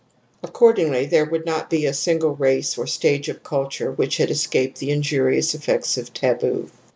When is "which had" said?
3.91-4.31